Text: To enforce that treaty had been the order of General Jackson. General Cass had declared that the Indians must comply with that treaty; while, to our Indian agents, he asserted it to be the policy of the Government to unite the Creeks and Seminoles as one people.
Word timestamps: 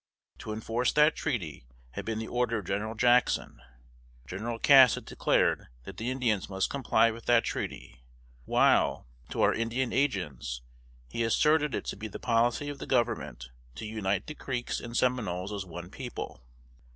To 0.39 0.51
enforce 0.51 0.91
that 0.93 1.15
treaty 1.15 1.67
had 1.91 2.05
been 2.05 2.17
the 2.17 2.27
order 2.27 2.57
of 2.57 2.65
General 2.65 2.95
Jackson. 2.95 3.61
General 4.25 4.57
Cass 4.57 4.95
had 4.95 5.05
declared 5.05 5.67
that 5.83 5.97
the 5.97 6.09
Indians 6.09 6.49
must 6.49 6.71
comply 6.71 7.11
with 7.11 7.25
that 7.25 7.43
treaty; 7.43 8.01
while, 8.45 9.05
to 9.29 9.43
our 9.43 9.53
Indian 9.53 9.93
agents, 9.93 10.63
he 11.07 11.23
asserted 11.23 11.75
it 11.75 11.85
to 11.85 11.95
be 11.95 12.07
the 12.07 12.17
policy 12.17 12.67
of 12.67 12.79
the 12.79 12.87
Government 12.87 13.49
to 13.75 13.85
unite 13.85 14.25
the 14.25 14.33
Creeks 14.33 14.79
and 14.79 14.97
Seminoles 14.97 15.53
as 15.53 15.65
one 15.67 15.91
people. 15.91 16.43